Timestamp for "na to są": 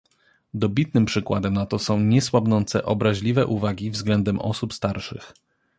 1.53-1.99